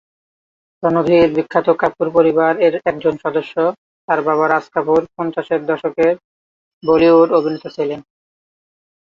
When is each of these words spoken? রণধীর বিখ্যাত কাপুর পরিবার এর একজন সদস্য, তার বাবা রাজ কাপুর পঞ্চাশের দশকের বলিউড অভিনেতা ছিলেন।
রণধীর 0.83 1.29
বিখ্যাত 1.35 1.67
কাপুর 1.81 2.07
পরিবার 2.15 2.53
এর 2.65 2.73
একজন 2.85 3.13
সদস্য, 3.23 3.55
তার 4.07 4.19
বাবা 4.27 4.45
রাজ 4.47 4.65
কাপুর 4.73 5.01
পঞ্চাশের 5.15 5.61
দশকের 5.69 6.13
বলিউড 6.83 7.29
অভিনেতা 7.37 7.69
ছিলেন। 7.75 7.99